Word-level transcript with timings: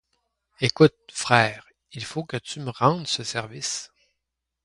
Ecoute, 0.63 0.95
frère, 1.11 1.67
il 1.93 2.03
faut 2.05 2.23
que 2.23 2.37
tu 2.37 2.59
me 2.59 2.71
rendes 2.71 3.05
ce 3.05 3.23
service. 3.23 3.91